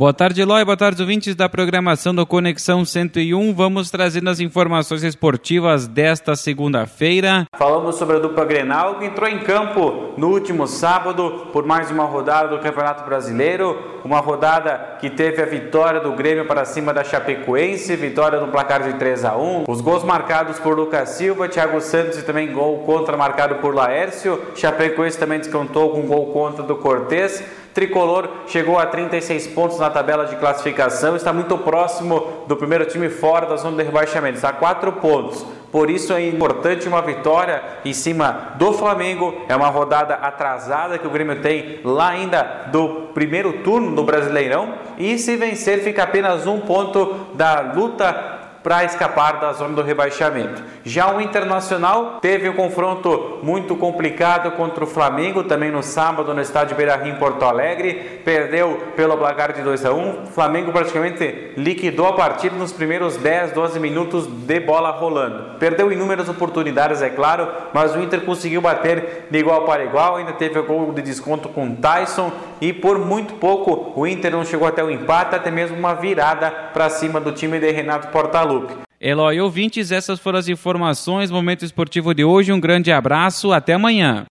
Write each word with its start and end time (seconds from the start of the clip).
Boa 0.00 0.14
tarde, 0.14 0.40
Eloy. 0.40 0.64
Boa 0.64 0.78
tarde, 0.78 1.02
ouvintes 1.02 1.34
da 1.34 1.46
programação 1.46 2.14
do 2.14 2.24
Conexão 2.24 2.86
101. 2.86 3.52
Vamos 3.52 3.90
trazendo 3.90 4.30
as 4.30 4.40
informações 4.40 5.02
esportivas 5.02 5.86
desta 5.86 6.34
segunda-feira. 6.34 7.44
Falamos 7.54 7.96
sobre 7.96 8.16
a 8.16 8.18
dupla 8.18 8.46
Grenal, 8.46 8.98
que 8.98 9.04
entrou 9.04 9.28
em 9.28 9.40
campo 9.40 10.14
no 10.16 10.30
último 10.30 10.66
sábado 10.66 11.48
por 11.52 11.66
mais 11.66 11.90
uma 11.90 12.04
rodada 12.04 12.48
do 12.48 12.62
Campeonato 12.62 13.04
Brasileiro. 13.04 14.00
Uma 14.02 14.20
rodada 14.20 14.96
que 14.98 15.10
teve 15.10 15.42
a 15.42 15.44
vitória 15.44 16.00
do 16.00 16.12
Grêmio 16.12 16.46
para 16.46 16.64
cima 16.64 16.94
da 16.94 17.04
Chapecoense, 17.04 17.94
vitória 17.94 18.40
no 18.40 18.48
placar 18.48 18.82
de 18.82 18.94
3 18.94 19.26
a 19.26 19.36
1 19.36 19.64
Os 19.68 19.82
gols 19.82 20.02
marcados 20.02 20.58
por 20.58 20.74
Lucas 20.74 21.10
Silva, 21.10 21.46
Thiago 21.46 21.78
Santos 21.82 22.16
e 22.16 22.22
também 22.22 22.50
gol 22.50 22.84
contra 22.84 23.18
marcado 23.18 23.56
por 23.56 23.74
Laércio. 23.74 24.40
Chapecoense 24.54 25.18
também 25.18 25.40
descontou 25.40 25.90
com 25.90 26.06
gol 26.06 26.32
contra 26.32 26.62
do 26.62 26.76
Cortez. 26.76 27.44
Tricolor 27.74 28.28
chegou 28.46 28.78
a 28.78 28.86
36 28.86 29.48
pontos 29.48 29.78
na 29.78 29.90
tabela 29.90 30.26
de 30.26 30.36
classificação, 30.36 31.16
está 31.16 31.32
muito 31.32 31.56
próximo 31.58 32.44
do 32.46 32.56
primeiro 32.56 32.84
time 32.84 33.08
fora 33.08 33.46
da 33.46 33.56
zona 33.56 33.76
de 33.76 33.82
rebaixamento, 33.84 34.36
está 34.36 34.48
a 34.48 34.52
4 34.52 34.92
pontos. 34.94 35.46
Por 35.70 35.88
isso 35.88 36.12
é 36.12 36.26
importante 36.26 36.88
uma 36.88 37.00
vitória 37.00 37.62
em 37.84 37.92
cima 37.92 38.54
do 38.56 38.72
Flamengo. 38.72 39.42
É 39.48 39.54
uma 39.54 39.68
rodada 39.68 40.14
atrasada 40.14 40.98
que 40.98 41.06
o 41.06 41.10
Grêmio 41.10 41.40
tem 41.40 41.78
lá 41.84 42.08
ainda 42.08 42.42
do 42.72 43.08
primeiro 43.14 43.52
turno 43.62 43.94
do 43.94 44.02
Brasileirão. 44.02 44.74
E 44.98 45.16
se 45.16 45.36
vencer, 45.36 45.84
fica 45.84 46.02
apenas 46.02 46.44
um 46.44 46.58
ponto 46.58 47.28
da 47.34 47.60
luta 47.60 48.29
para 48.62 48.84
escapar 48.84 49.40
da 49.40 49.52
zona 49.52 49.74
do 49.74 49.82
rebaixamento. 49.82 50.62
Já 50.84 51.14
o 51.14 51.20
Internacional 51.20 52.18
teve 52.20 52.48
um 52.48 52.54
confronto 52.54 53.38
muito 53.42 53.76
complicado 53.76 54.52
contra 54.52 54.84
o 54.84 54.86
Flamengo, 54.86 55.44
também 55.44 55.70
no 55.70 55.82
sábado 55.82 56.34
no 56.34 56.40
estádio 56.40 56.76
Beira-Rio 56.76 57.14
em 57.14 57.18
Porto 57.18 57.44
Alegre, 57.44 58.20
perdeu 58.24 58.92
pelo 58.96 59.16
placar 59.16 59.52
de 59.52 59.62
2 59.62 59.84
a 59.84 59.92
1. 59.92 60.26
Flamengo 60.26 60.72
praticamente 60.72 61.52
liquidou 61.56 62.06
a 62.06 62.12
partida 62.12 62.56
nos 62.56 62.72
primeiros 62.72 63.16
10, 63.16 63.52
12 63.52 63.80
minutos 63.80 64.26
de 64.26 64.60
bola 64.60 64.90
rolando. 64.90 65.58
Perdeu 65.58 65.92
inúmeras 65.92 66.28
oportunidades, 66.28 67.02
é 67.02 67.10
claro, 67.10 67.48
mas 67.72 67.94
o 67.94 68.00
Inter 68.00 68.22
conseguiu 68.22 68.60
bater 68.60 69.26
de 69.30 69.38
igual 69.38 69.64
para 69.64 69.84
igual, 69.84 70.16
ainda 70.16 70.32
teve 70.32 70.58
o 70.58 70.64
gol 70.64 70.92
de 70.92 71.02
desconto 71.02 71.48
com 71.48 71.74
Tyson 71.74 72.30
e 72.60 72.72
por 72.72 72.98
muito 72.98 73.34
pouco 73.34 73.92
o 73.94 74.06
Inter 74.06 74.32
não 74.32 74.44
chegou 74.44 74.68
até 74.68 74.82
o 74.84 74.90
empate, 74.90 75.34
até 75.34 75.50
mesmo 75.50 75.76
uma 75.76 75.94
virada 75.94 76.50
para 76.50 76.90
cima 76.90 77.20
do 77.20 77.32
time 77.32 77.58
de 77.58 77.70
Renato 77.70 78.08
Portaluppi. 78.08 78.74
Eloy 79.00 79.40
ouvintes, 79.40 79.90
essas 79.90 80.20
foram 80.20 80.38
as 80.38 80.46
informações, 80.46 81.30
momento 81.30 81.64
esportivo 81.64 82.14
de 82.14 82.22
hoje. 82.22 82.52
Um 82.52 82.60
grande 82.60 82.92
abraço, 82.92 83.50
até 83.50 83.72
amanhã. 83.72 84.26